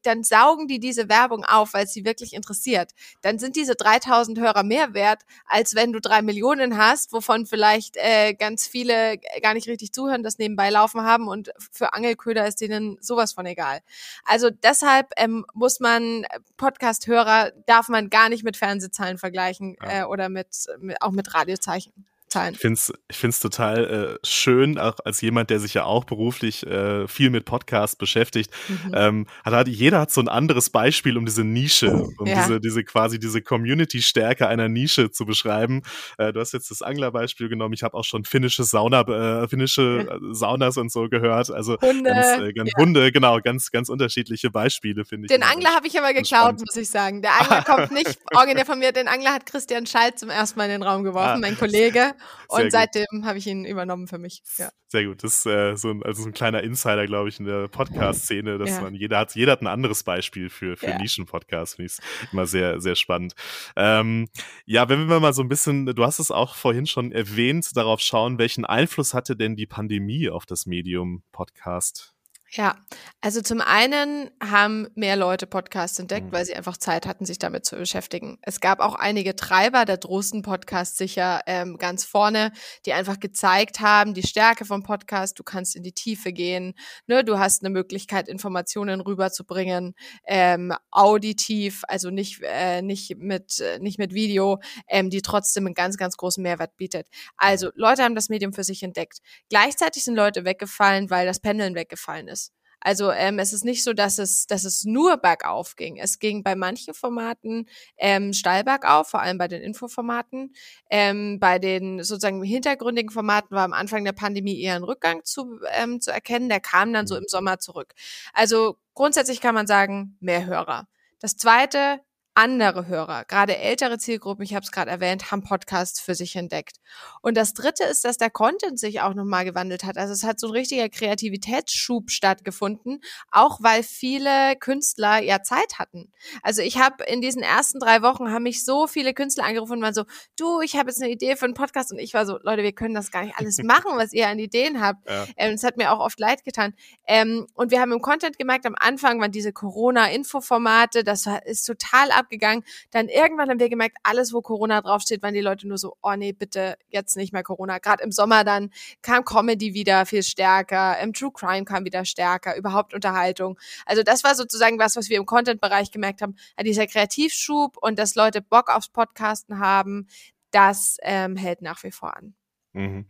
[0.03, 2.93] dann saugen die diese Werbung auf, weil es sie wirklich interessiert.
[3.21, 7.97] Dann sind diese 3000 Hörer mehr wert, als wenn du drei Millionen hast, wovon vielleicht
[7.97, 12.61] äh, ganz viele gar nicht richtig zuhören, das nebenbei laufen haben und für Angelköder ist
[12.61, 13.81] denen sowas von egal.
[14.25, 16.25] Also deshalb ähm, muss man
[16.57, 20.03] Podcast-Hörer darf man gar nicht mit Fernsehzahlen vergleichen ja.
[20.03, 22.07] äh, oder mit, mit auch mit Radiozeichen.
[22.31, 22.55] Zahlen.
[22.55, 26.05] Ich finde es ich find's total äh, schön, auch als jemand, der sich ja auch
[26.05, 28.51] beruflich äh, viel mit Podcasts beschäftigt.
[28.69, 28.93] Mhm.
[28.95, 32.43] Ähm, hat, jeder hat so ein anderes Beispiel, um diese Nische, um ja.
[32.43, 35.83] diese, diese quasi diese Community-Stärke einer Nische zu beschreiben.
[36.19, 37.75] Äh, du hast jetzt das Anglerbeispiel genommen.
[37.75, 41.51] Ich habe auch schon finnische Sauna, äh, finnische äh, Saunas und so gehört.
[41.51, 42.83] Also Hunde, ganz, äh, ganz ja.
[42.83, 45.33] Hunde, genau, ganz, ganz unterschiedliche Beispiele, finde ich.
[45.33, 46.61] Den Angler habe ich aber geklaut, spannend.
[46.61, 47.23] muss ich sagen.
[47.23, 48.93] Der Angler kommt nicht originär von mir.
[48.93, 51.39] Den Angler hat Christian Schalt zum ersten Mal in den Raum geworfen, ah.
[51.39, 52.15] mein Kollege.
[52.49, 54.43] Und seitdem habe ich ihn übernommen für mich.
[54.59, 54.71] Ja.
[54.89, 55.23] Sehr gut.
[55.23, 58.59] Das ist äh, so, ein, also so ein kleiner Insider, glaube ich, in der Podcast-Szene,
[58.59, 58.81] dass ja.
[58.81, 60.99] man, jeder hat, jeder hat ein anderes Beispiel für, für ja.
[60.99, 61.77] Nischen-Podcasts.
[61.77, 63.35] Finde ich immer sehr, sehr spannend.
[63.77, 64.29] Ähm,
[64.67, 68.01] ja, wenn wir mal so ein bisschen, du hast es auch vorhin schon erwähnt, darauf
[68.01, 72.15] schauen, welchen Einfluss hatte denn die Pandemie auf das Medium Podcast?
[72.53, 72.75] Ja,
[73.21, 76.33] also zum einen haben mehr Leute Podcasts entdeckt, mhm.
[76.33, 78.39] weil sie einfach Zeit hatten, sich damit zu beschäftigen.
[78.43, 82.51] Es gab auch einige Treiber, der Drosten-Podcast sicher ähm, ganz vorne,
[82.87, 86.75] die einfach gezeigt haben, die Stärke vom Podcast, du kannst in die Tiefe gehen,
[87.07, 89.95] ne, du hast eine Möglichkeit, Informationen rüberzubringen,
[90.27, 94.59] ähm, auditiv, also nicht, äh, nicht, mit, äh, nicht mit Video,
[94.89, 97.07] ähm, die trotzdem einen ganz, ganz großen Mehrwert bietet.
[97.37, 99.19] Also Leute haben das Medium für sich entdeckt.
[99.51, 102.40] Gleichzeitig sind Leute weggefallen, weil das Pendeln weggefallen ist.
[102.81, 105.99] Also ähm, es ist nicht so, dass es, dass es nur bergauf ging.
[105.99, 110.55] Es ging bei manchen Formaten ähm, steil bergauf, vor allem bei den Infoformaten.
[110.91, 115.61] Ähm, bei den sozusagen hintergründigen Formaten war am Anfang der Pandemie eher ein Rückgang zu,
[115.73, 116.49] ähm, zu erkennen.
[116.49, 117.23] Der kam dann so mhm.
[117.23, 117.95] im Sommer zurück.
[118.33, 120.89] Also grundsätzlich kann man sagen, mehr Hörer.
[121.21, 122.01] Das zweite,
[122.41, 126.77] andere Hörer, gerade ältere Zielgruppen, ich habe es gerade erwähnt, haben Podcasts für sich entdeckt.
[127.21, 129.99] Und das Dritte ist, dass der Content sich auch nochmal gewandelt hat.
[129.99, 136.11] Also es hat so ein richtiger Kreativitätsschub stattgefunden, auch weil viele Künstler ja Zeit hatten.
[136.43, 139.83] Also ich habe in diesen ersten drei Wochen haben mich so viele Künstler angerufen und
[139.83, 140.05] waren so,
[140.39, 142.73] du, ich habe jetzt eine Idee für einen Podcast und ich war so, Leute, wir
[142.73, 145.07] können das gar nicht alles machen, was ihr an Ideen habt.
[145.07, 145.27] Ja.
[145.37, 146.73] Ähm, es hat mir auch oft leid getan.
[147.07, 152.11] Ähm, und wir haben im Content gemerkt, am Anfang waren diese Corona-Infoformate, das ist total
[152.31, 152.65] abgegangen.
[152.91, 156.15] Dann irgendwann haben wir gemerkt, alles, wo Corona draufsteht, waren die Leute nur so, oh
[156.15, 157.79] nee, bitte jetzt nicht mehr Corona.
[157.79, 158.71] Gerade im Sommer dann
[159.03, 163.59] kam Comedy wieder viel stärker, im True Crime kam wieder stärker, überhaupt Unterhaltung.
[163.85, 168.15] Also das war sozusagen was, was wir im Content-Bereich gemerkt haben, dieser Kreativschub und dass
[168.15, 170.07] Leute Bock aufs Podcasten haben,
[170.53, 172.35] das ähm, hält nach wie vor an.
[172.73, 173.07] Mhm.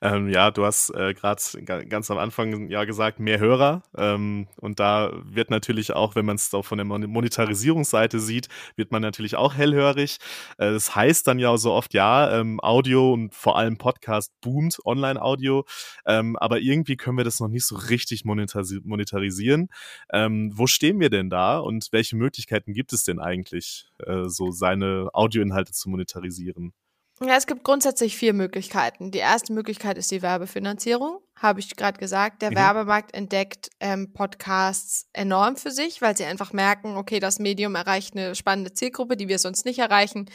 [0.00, 3.84] Ähm, ja, du hast äh, gerade ganz am Anfang ja gesagt, mehr Hörer.
[3.96, 8.90] Ähm, und da wird natürlich auch, wenn man es auch von der Monetarisierungsseite sieht, wird
[8.90, 10.18] man natürlich auch hellhörig.
[10.58, 14.78] Äh, das heißt dann ja so oft, ja, ähm, Audio und vor allem Podcast boomt,
[14.84, 15.64] Online-Audio.
[16.06, 19.68] Ähm, aber irgendwie können wir das noch nicht so richtig monetarisi monetarisieren.
[20.12, 24.50] Ähm, wo stehen wir denn da und welche Möglichkeiten gibt es denn eigentlich, äh, so
[24.50, 26.72] seine Audioinhalte zu monetarisieren?
[27.26, 29.10] Ja, es gibt grundsätzlich vier Möglichkeiten.
[29.10, 32.56] Die erste Möglichkeit ist die Werbefinanzierung habe ich gerade gesagt, der mhm.
[32.56, 38.16] Werbemarkt entdeckt ähm, Podcasts enorm für sich, weil sie einfach merken, okay, das Medium erreicht
[38.16, 40.26] eine spannende Zielgruppe, die wir sonst nicht erreichen.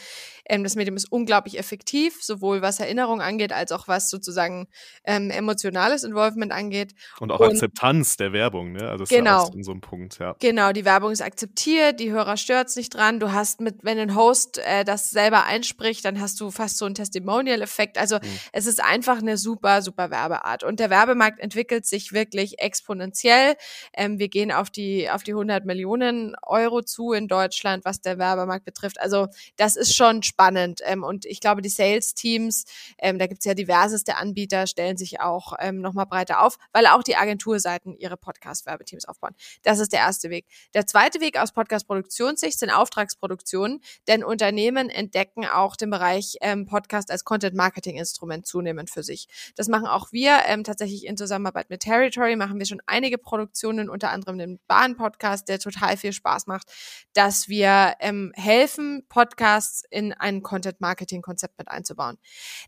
[0.46, 4.68] Ähm, das Medium ist unglaublich effektiv, sowohl was Erinnerung angeht, als auch was sozusagen
[5.06, 6.96] ähm, emotionales Involvement angeht.
[7.20, 8.90] Und auch Und, Akzeptanz der Werbung, ne?
[8.90, 10.36] Also das genau, ist ja in so einem Punkt, ja.
[10.40, 13.20] Genau, die Werbung ist akzeptiert, die Hörer stört's nicht dran.
[13.20, 16.86] Du hast mit, wenn ein Host äh, das selber einspricht, dann hast du fast so
[16.86, 17.98] einen Testimonial-Effekt.
[17.98, 18.40] Also mhm.
[18.52, 20.64] es ist einfach eine super, super Werbeart.
[20.64, 23.56] Und der Werbemarkt entwickelt sich wirklich exponentiell.
[23.94, 28.18] Ähm, wir gehen auf die, auf die 100 Millionen Euro zu in Deutschland, was der
[28.18, 29.00] Werbemarkt betrifft.
[29.00, 30.82] Also das ist schon spannend.
[30.84, 32.66] Ähm, und ich glaube, die Sales-Teams,
[32.98, 37.04] ähm, da gibt's ja diverseste Anbieter, stellen sich auch ähm, nochmal breiter auf, weil auch
[37.04, 39.36] die Agenturseiten ihre Podcast-Werbeteams aufbauen.
[39.64, 40.46] Das ist der erste Weg.
[40.74, 47.12] Der zweite Weg aus Podcast-Produktionssicht sind Auftragsproduktionen, denn Unternehmen entdecken auch den Bereich ähm, Podcast
[47.12, 49.28] als Content-Marketing-Instrument zunehmend für sich.
[49.56, 53.90] Das machen auch wir ähm, tatsächlich in Zusammenarbeit mit Territory, machen wir schon einige Produktionen,
[53.90, 56.68] unter anderem den Bahn-Podcast, der total viel Spaß macht,
[57.14, 62.18] dass wir ähm, helfen, Podcasts in ein Content-Marketing-Konzept mit einzubauen.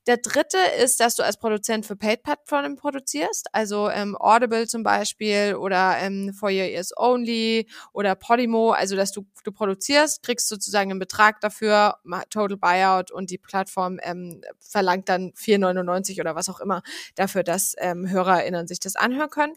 [0.07, 5.55] Der dritte ist, dass du als Produzent für Paid-Plattformen produzierst, also ähm, Audible zum Beispiel
[5.55, 10.91] oder ähm, For Your Ears Only oder Podimo, also dass du, du produzierst, kriegst sozusagen
[10.91, 11.97] einen Betrag dafür,
[12.29, 16.81] Total Buyout und die Plattform ähm, verlangt dann 4,99 oder was auch immer
[17.15, 19.55] dafür, dass ähm, HörerInnen sich das anhören können.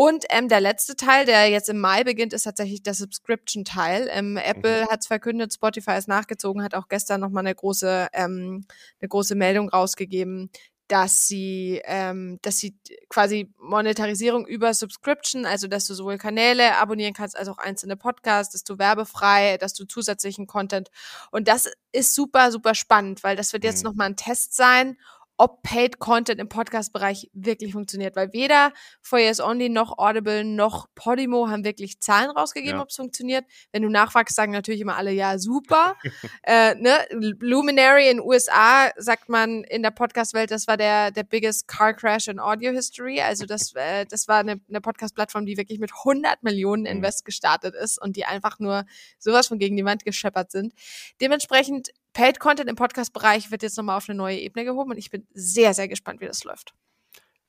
[0.00, 4.08] Und ähm, der letzte Teil, der jetzt im Mai beginnt, ist tatsächlich der Subscription-Teil.
[4.12, 4.88] Ähm, Apple mhm.
[4.88, 8.64] hat es verkündet, Spotify ist nachgezogen, hat auch gestern nochmal eine große, ähm,
[9.00, 10.50] eine große Meldung rausgegeben,
[10.86, 17.12] dass sie, ähm, dass sie quasi Monetarisierung über Subscription, also dass du sowohl Kanäle abonnieren
[17.12, 20.90] kannst als auch einzelne Podcasts, dass du werbefrei, dass du zusätzlichen Content.
[21.32, 23.90] Und das ist super, super spannend, weil das wird jetzt mhm.
[23.90, 24.96] nochmal ein Test sein
[25.38, 30.88] ob Paid Content im Podcast-Bereich wirklich funktioniert, weil weder For Years Only noch Audible noch
[30.96, 32.82] Podimo haben wirklich Zahlen rausgegeben, ja.
[32.82, 33.44] ob es funktioniert.
[33.70, 35.96] Wenn du nachfragst, sagen natürlich immer alle, ja, super.
[36.42, 36.92] äh, ne?
[37.10, 42.26] Luminary in USA sagt man in der Podcast-Welt, das war der, der biggest car crash
[42.26, 43.20] in Audio History.
[43.20, 46.88] Also das, äh, das war eine, eine Podcast-Plattform, die wirklich mit 100 Millionen mhm.
[46.88, 48.84] Invest gestartet ist und die einfach nur
[49.20, 50.74] sowas von gegen die Wand gescheppert sind.
[51.20, 55.10] Dementsprechend Paid Content im Podcast-Bereich wird jetzt nochmal auf eine neue Ebene gehoben und ich
[55.10, 56.74] bin sehr, sehr gespannt, wie das läuft.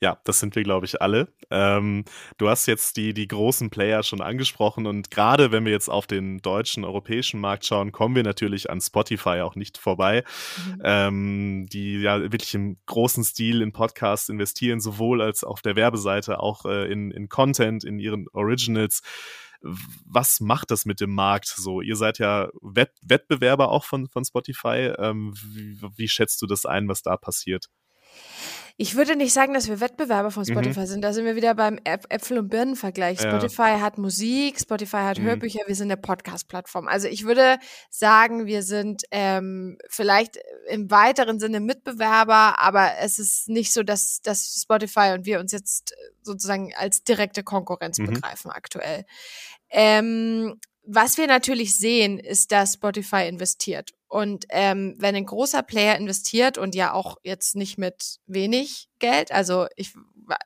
[0.01, 1.33] Ja, das sind wir, glaube ich, alle.
[1.51, 2.05] Ähm,
[2.37, 6.07] du hast jetzt die, die großen Player schon angesprochen und gerade wenn wir jetzt auf
[6.07, 10.23] den deutschen, europäischen Markt schauen, kommen wir natürlich an Spotify auch nicht vorbei,
[10.57, 10.81] mhm.
[10.85, 16.39] ähm, die ja wirklich im großen Stil in Podcasts investieren, sowohl als auf der Werbeseite,
[16.39, 19.01] auch äh, in, in Content, in ihren Originals
[19.61, 21.81] was macht das mit dem Markt so?
[21.81, 24.93] Ihr seid ja Wett Wettbewerber auch von, von Spotify.
[24.97, 27.67] Ähm, wie, wie schätzt du das ein, was da passiert?
[28.81, 30.53] Ich würde nicht sagen, dass wir Wettbewerber von mhm.
[30.53, 30.85] Spotify mhm.
[30.85, 31.01] sind.
[31.01, 33.19] Da sind wir wieder beim Äpfel- und Birnen-Vergleich.
[33.19, 33.81] Spotify ja.
[33.81, 35.23] hat Musik, Spotify hat mhm.
[35.23, 36.87] Hörbücher, wir sind eine Podcast-Plattform.
[36.87, 37.57] Also ich würde
[37.89, 44.21] sagen, wir sind ähm, vielleicht im weiteren Sinne Mitbewerber, aber es ist nicht so, dass,
[44.21, 48.05] dass Spotify und wir uns jetzt sozusagen als direkte Konkurrenz mhm.
[48.05, 49.03] begreifen aktuell.
[49.69, 53.91] Ähm, was wir natürlich sehen, ist, dass Spotify investiert.
[54.09, 59.31] Und ähm, wenn ein großer Player investiert und ja auch jetzt nicht mit wenig Geld,
[59.31, 59.93] also ich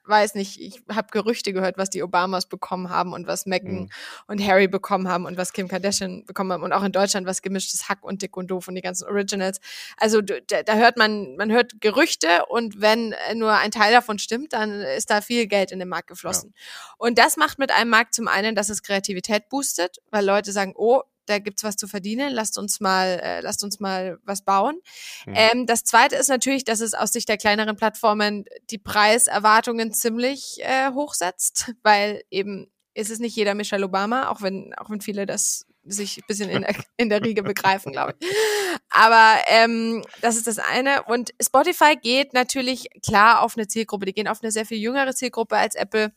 [0.06, 3.90] weiß nicht, ich habe Gerüchte gehört, was die Obamas bekommen haben und was Meghan mhm.
[4.28, 7.42] und Harry bekommen haben und was Kim Kardashian bekommen haben und auch in Deutschland was
[7.42, 9.60] gemischtes Hack und dick und doof und die ganzen Originals.
[9.98, 14.54] Also da, da hört man, man hört Gerüchte und wenn nur ein Teil davon stimmt,
[14.54, 16.54] dann ist da viel Geld in den Markt geflossen.
[16.56, 16.96] Ja.
[16.98, 20.74] Und das macht mit einem Markt zum einen, dass es Kreativität boostet, weil Leute sagen,
[20.76, 24.80] oh, da gibt's was zu verdienen, lasst uns mal, äh, lasst uns mal was bauen.
[25.26, 25.34] Mhm.
[25.36, 30.58] Ähm, das zweite ist natürlich, dass es aus Sicht der kleineren Plattformen die Preiserwartungen ziemlich
[30.62, 35.26] äh, hochsetzt, weil eben ist es nicht jeder Michelle Obama, auch wenn, auch wenn viele
[35.26, 38.28] das sich ein bisschen in der, in der Riege begreifen, glaube ich.
[38.90, 41.04] Aber ähm, das ist das eine.
[41.04, 44.06] Und Spotify geht natürlich klar auf eine Zielgruppe.
[44.06, 46.14] Die gehen auf eine sehr viel jüngere Zielgruppe als Apple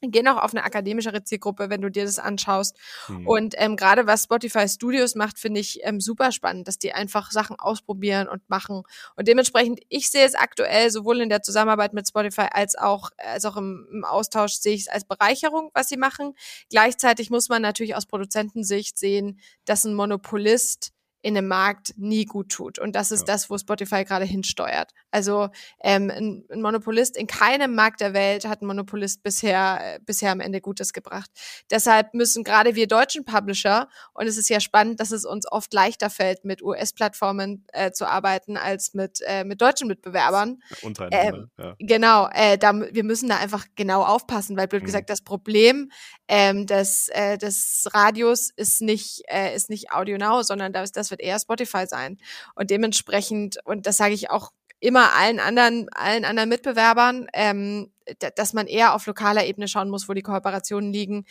[0.00, 2.76] gehen auch auf eine akademischere Zielgruppe, wenn du dir das anschaust.
[3.08, 3.26] Mhm.
[3.26, 7.30] Und ähm, gerade was Spotify Studios macht, finde ich ähm, super spannend, dass die einfach
[7.30, 8.82] Sachen ausprobieren und machen.
[9.16, 13.44] Und dementsprechend, ich sehe es aktuell sowohl in der Zusammenarbeit mit Spotify als auch, als
[13.44, 16.34] auch im, im Austausch sehe ich es als Bereicherung, was sie machen.
[16.70, 22.50] Gleichzeitig muss man natürlich aus Produzentensicht sehen, dass ein Monopolist in einem Markt nie gut
[22.50, 22.78] tut.
[22.78, 23.34] Und das ist ja.
[23.34, 24.92] das, wo Spotify gerade hinsteuert.
[25.10, 25.48] Also
[25.80, 30.40] ähm, ein, Monopolist in keinem Markt der Welt hat ein Monopolist bisher äh, bisher am
[30.40, 31.30] Ende Gutes gebracht.
[31.70, 35.72] Deshalb müssen gerade wir deutschen Publisher und es ist ja spannend, dass es uns oft
[35.72, 40.62] leichter fällt, mit US-Plattformen äh, zu arbeiten als mit äh, mit deutschen Mitbewerbern.
[40.82, 41.38] Untereinander.
[41.38, 41.74] Ähm, ja.
[41.78, 44.86] Genau, äh, da, wir müssen da einfach genau aufpassen, weil blöd mhm.
[44.86, 45.90] gesagt das Problem
[46.28, 51.10] ähm, des äh, des Radios ist nicht äh, ist nicht Audio Now, sondern das das
[51.10, 52.18] wird eher Spotify sein.
[52.54, 57.90] Und dementsprechend, und das sage ich auch immer allen anderen, allen anderen Mitbewerbern, ähm,
[58.36, 61.24] dass man eher auf lokaler Ebene schauen muss, wo die Kooperationen liegen,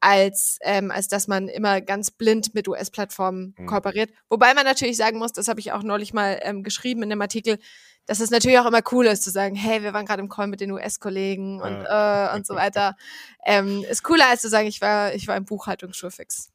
[0.00, 3.66] als, ähm, als dass man immer ganz blind mit US-Plattformen mhm.
[3.66, 4.10] kooperiert.
[4.28, 7.20] Wobei man natürlich sagen muss, das habe ich auch neulich mal ähm, geschrieben in dem
[7.20, 7.58] Artikel,
[8.06, 10.48] dass es natürlich auch immer cool ist zu sagen, hey, wir waren gerade im Call
[10.48, 12.96] mit den US-Kollegen und, äh, und so weiter.
[13.44, 16.51] Ähm, ist cooler als zu sagen, ich war, ich war im Buchhaltungsschulfix.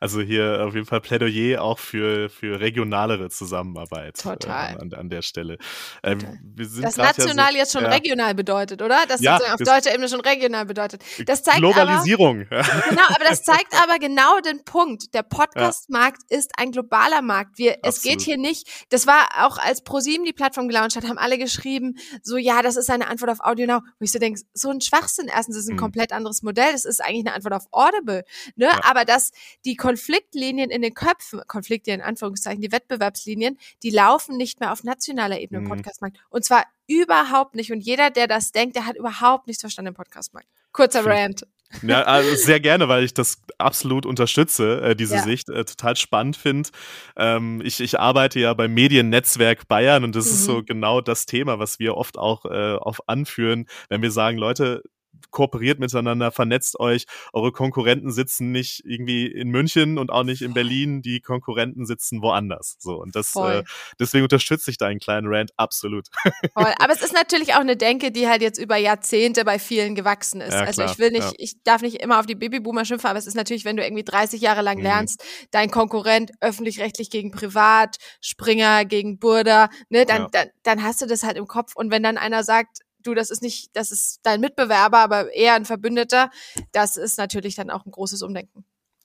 [0.00, 4.18] Also hier auf jeden Fall Plädoyer auch für, für regionalere Zusammenarbeit.
[4.18, 4.74] Total.
[4.74, 5.58] Äh, an, an der Stelle.
[6.02, 6.16] Äh,
[6.56, 7.90] das national ja so, jetzt schon ja.
[7.90, 9.06] regional bedeutet, oder?
[9.08, 11.02] Das ja, auf deutscher Ebene schon regional bedeutet.
[11.26, 12.46] Das zeigt Globalisierung.
[12.50, 15.14] Aber, genau, aber das zeigt aber genau den Punkt.
[15.14, 16.38] Der Podcast-Markt ja.
[16.38, 17.58] ist ein globaler Markt.
[17.58, 21.18] Wir, es geht hier nicht, das war auch als ProSieben die Plattform gelauncht hat, haben
[21.18, 23.80] alle geschrieben, so ja, das ist eine Antwort auf Audio Now.
[23.98, 25.28] Wo ich so denke, so ein Schwachsinn.
[25.28, 25.78] Erstens ist es ein hm.
[25.78, 26.72] komplett anderes Modell.
[26.72, 28.24] Das ist eigentlich eine Antwort auf Audible.
[28.56, 28.68] Ne?
[28.84, 29.30] Aber das,
[29.64, 34.84] die Konfliktlinien in den Köpfen, Konflikte in Anführungszeichen, die Wettbewerbslinien, die laufen nicht mehr auf
[34.84, 35.70] nationaler Ebene im mhm.
[35.70, 36.18] Podcastmarkt.
[36.30, 37.72] Und zwar überhaupt nicht.
[37.72, 40.48] Und jeder, der das denkt, der hat überhaupt nichts verstanden im Podcastmarkt.
[40.72, 41.46] Kurzer Rant.
[41.82, 45.22] Ja, also sehr gerne, weil ich das absolut unterstütze, äh, diese ja.
[45.22, 46.68] Sicht, äh, total spannend finde.
[47.16, 50.32] Ähm, ich, ich arbeite ja beim Mediennetzwerk Bayern und das mhm.
[50.32, 50.66] ist so mhm.
[50.66, 54.82] genau das Thema, was wir oft auch äh, auf anführen, wenn wir sagen, Leute,
[55.30, 57.06] kooperiert miteinander, vernetzt euch.
[57.32, 61.02] Eure Konkurrenten sitzen nicht irgendwie in München und auch nicht in Berlin.
[61.02, 62.76] Die Konkurrenten sitzen woanders.
[62.78, 63.62] So und das äh,
[63.98, 66.08] deswegen unterstütze ich deinen kleinen Rant absolut.
[66.52, 66.72] Voll.
[66.78, 70.40] Aber es ist natürlich auch eine Denke, die halt jetzt über Jahrzehnte bei vielen gewachsen
[70.40, 70.54] ist.
[70.54, 71.32] Ja, also ich will nicht, ja.
[71.38, 74.04] ich darf nicht immer auf die Babyboomer schimpfen, aber es ist natürlich, wenn du irgendwie
[74.04, 74.84] 30 Jahre lang mhm.
[74.84, 80.28] lernst, dein Konkurrent öffentlich-rechtlich gegen Privat, Springer gegen Burda, ne, dann, ja.
[80.30, 81.74] dann, dann hast du das halt im Kopf.
[81.74, 85.54] Und wenn dann einer sagt, du, das ist nicht, das ist dein Mitbewerber, aber eher
[85.54, 86.30] ein Verbündeter,
[86.72, 88.64] das ist natürlich dann auch ein großes Umdenken.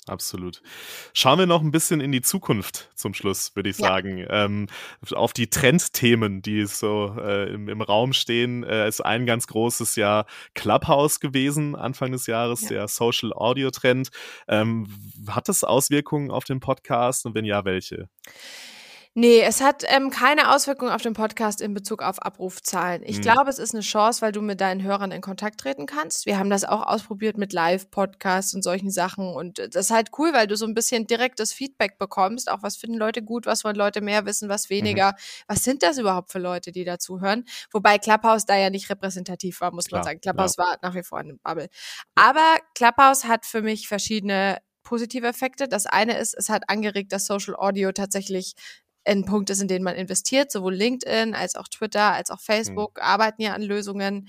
[0.09, 0.61] Absolut.
[1.13, 3.87] Schauen wir noch ein bisschen in die Zukunft zum Schluss, würde ich ja.
[3.87, 4.25] sagen.
[4.29, 4.67] Ähm,
[5.13, 9.95] auf die Trendthemen, die so äh, im, im, Raum stehen, äh, ist ein ganz großes
[9.95, 12.69] Jahr Clubhouse gewesen, Anfang des Jahres, ja.
[12.69, 14.09] der Social Audio Trend.
[14.47, 14.87] Ähm,
[15.27, 18.09] hat das Auswirkungen auf den Podcast und wenn ja, welche?
[19.19, 23.03] Nee, es hat ähm, keine Auswirkung auf den Podcast in Bezug auf Abrufzahlen.
[23.03, 23.21] Ich mhm.
[23.23, 26.25] glaube, es ist eine Chance, weil du mit deinen Hörern in Kontakt treten kannst.
[26.25, 29.27] Wir haben das auch ausprobiert mit Live-Podcasts und solchen Sachen.
[29.27, 32.49] Und das ist halt cool, weil du so ein bisschen direktes Feedback bekommst.
[32.49, 35.09] Auch was finden Leute gut, was wollen Leute mehr wissen, was weniger.
[35.11, 35.43] Mhm.
[35.47, 37.43] Was sind das überhaupt für Leute, die dazuhören?
[37.73, 40.21] Wobei Clubhouse da ja nicht repräsentativ war, muss klar, man sagen.
[40.21, 40.67] Clubhouse klar.
[40.67, 41.67] war nach wie vor eine Bubble.
[42.15, 45.67] Aber Clubhouse hat für mich verschiedene positive Effekte.
[45.67, 48.55] Das eine ist, es hat angeregt, dass Social Audio tatsächlich
[49.09, 50.51] ein Punkt ist, in den man investiert.
[50.51, 52.53] Sowohl LinkedIn als auch Twitter als auch mhm.
[52.53, 53.03] Facebook mhm.
[53.03, 54.27] arbeiten ja an Lösungen.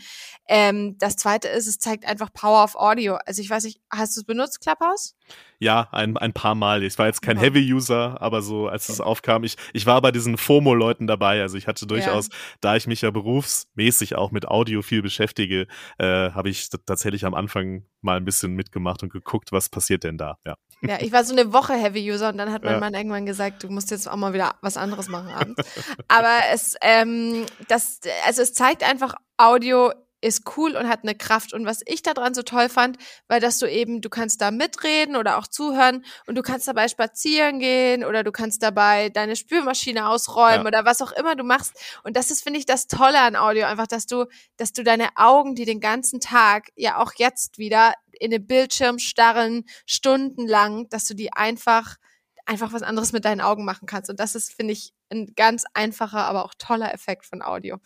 [0.48, 3.18] Ähm, das zweite ist, es zeigt einfach Power of Audio.
[3.26, 5.16] Also ich weiß nicht, hast du es benutzt, Clubhouse?
[5.58, 6.82] Ja, ein, ein paar Mal.
[6.82, 7.42] Ich war jetzt kein ja.
[7.42, 11.42] Heavy-User, aber so, als es aufkam, ich, ich war bei diesen FOMO-Leuten dabei.
[11.42, 12.34] Also ich hatte durchaus, ja.
[12.62, 15.66] da ich mich ja berufsmäßig auch mit Audio viel beschäftige,
[15.98, 20.16] äh, habe ich tatsächlich am Anfang mal ein bisschen mitgemacht und geguckt, was passiert denn
[20.16, 20.38] da.
[20.46, 22.80] Ja, ja ich war so eine Woche Heavy-User und dann hat mein ja.
[22.80, 25.62] Mann irgendwann gesagt, du musst jetzt auch mal wieder was anderes machen abends.
[26.08, 31.52] aber es, ähm, das, also es zeigt einfach Audio ist cool und hat eine Kraft.
[31.52, 35.16] Und was ich daran so toll fand, war, dass du eben, du kannst da mitreden
[35.16, 40.08] oder auch zuhören und du kannst dabei spazieren gehen oder du kannst dabei deine Spülmaschine
[40.08, 40.66] ausräumen ja.
[40.66, 41.72] oder was auch immer du machst.
[42.04, 45.08] Und das ist, finde ich, das Tolle an Audio, einfach, dass du, dass du deine
[45.16, 51.06] Augen, die den ganzen Tag, ja auch jetzt wieder in den Bildschirm starren, stundenlang, dass
[51.06, 51.96] du die einfach,
[52.44, 54.10] einfach was anderes mit deinen Augen machen kannst.
[54.10, 57.78] Und das ist, finde ich, ein ganz einfacher, aber auch toller Effekt von Audio.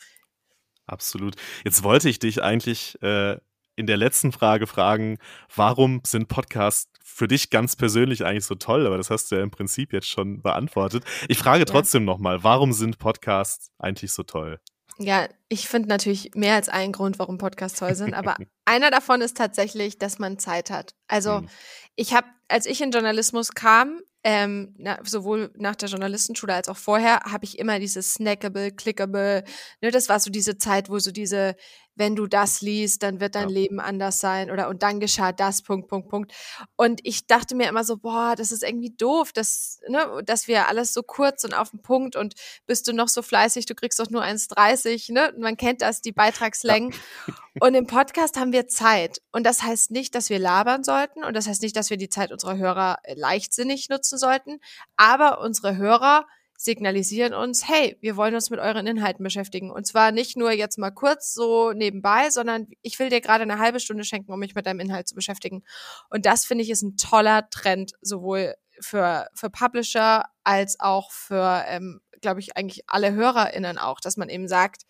[0.86, 1.36] Absolut.
[1.64, 3.38] Jetzt wollte ich dich eigentlich äh,
[3.76, 5.18] in der letzten Frage fragen,
[5.54, 8.86] warum sind Podcasts für dich ganz persönlich eigentlich so toll?
[8.86, 11.04] Aber das hast du ja im Prinzip jetzt schon beantwortet.
[11.28, 12.06] Ich frage trotzdem ja.
[12.06, 14.60] nochmal, warum sind Podcasts eigentlich so toll?
[14.98, 19.20] Ja, ich finde natürlich mehr als einen Grund, warum Podcasts toll sind, aber einer davon
[19.22, 20.94] ist tatsächlich, dass man Zeit hat.
[21.08, 21.48] Also hm.
[21.96, 26.78] ich habe, als ich in Journalismus kam, ähm, na, sowohl nach der Journalistenschule als auch
[26.78, 29.44] vorher, habe ich immer dieses Snackable, Clickable,
[29.82, 31.56] ne, das war so diese Zeit, wo so diese
[31.96, 33.54] wenn du das liest, dann wird dein ja.
[33.54, 36.32] Leben anders sein oder und dann geschah das, Punkt, Punkt, Punkt.
[36.76, 40.68] Und ich dachte mir immer so, boah, das ist irgendwie doof, dass, ne, dass wir
[40.68, 42.34] alles so kurz und auf den Punkt und
[42.66, 45.32] bist du noch so fleißig, du kriegst doch nur 1,30, ne?
[45.38, 46.92] Man kennt das, die Beitragslängen.
[46.92, 47.34] Ja.
[47.60, 49.20] Und im Podcast haben wir Zeit.
[49.30, 52.08] Und das heißt nicht, dass wir labern sollten und das heißt nicht, dass wir die
[52.08, 54.58] Zeit unserer Hörer leichtsinnig nutzen sollten,
[54.96, 56.26] aber unsere Hörer
[56.64, 59.70] signalisieren uns, hey, wir wollen uns mit euren Inhalten beschäftigen.
[59.70, 63.58] Und zwar nicht nur jetzt mal kurz so nebenbei, sondern ich will dir gerade eine
[63.58, 65.62] halbe Stunde schenken, um mich mit deinem Inhalt zu beschäftigen.
[66.10, 71.64] Und das finde ich ist ein toller Trend, sowohl für, für Publisher als auch für,
[71.68, 74.84] ähm, glaube ich, eigentlich alle HörerInnen auch, dass man eben sagt,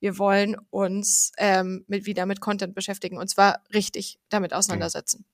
[0.00, 5.26] wir wollen uns ähm, mit, wieder mit Content beschäftigen und zwar richtig damit auseinandersetzen.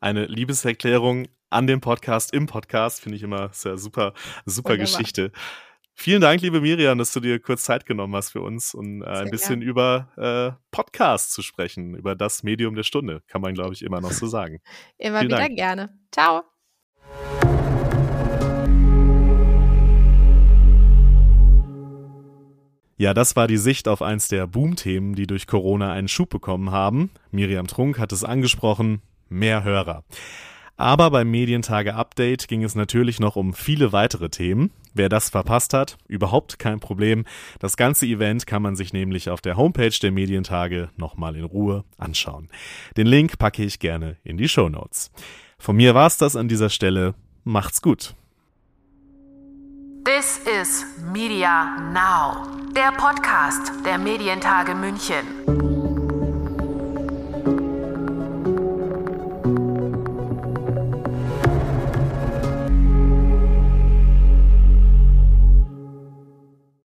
[0.00, 4.12] Eine Liebeserklärung an dem Podcast, im Podcast, finde ich immer sehr super,
[4.44, 4.86] super Wunderbar.
[4.86, 5.32] Geschichte.
[5.94, 9.06] Vielen Dank, liebe Miriam, dass du dir kurz Zeit genommen hast für uns und äh,
[9.06, 9.68] ein bisschen gern.
[9.68, 14.00] über äh, Podcasts zu sprechen, über das Medium der Stunde, kann man, glaube ich, immer
[14.00, 14.60] noch so sagen.
[14.98, 15.56] immer Vielen wieder Dank.
[15.56, 15.98] gerne.
[16.12, 16.42] Ciao.
[22.96, 26.70] Ja, das war die Sicht auf eins der Boomthemen, die durch Corona einen Schub bekommen
[26.70, 27.10] haben.
[27.30, 30.04] Miriam Trunk hat es angesprochen, mehr Hörer.
[30.78, 34.70] Aber beim Medientage Update ging es natürlich noch um viele weitere Themen.
[34.94, 37.24] Wer das verpasst hat, überhaupt kein Problem.
[37.58, 41.84] Das ganze Event kann man sich nämlich auf der Homepage der Medientage nochmal in Ruhe
[41.98, 42.48] anschauen.
[42.96, 45.10] Den Link packe ich gerne in die Show Notes.
[45.58, 47.14] Von mir war's das an dieser Stelle.
[47.42, 48.14] Macht's gut.
[50.04, 55.67] This is Media Now, der Podcast der Medientage München.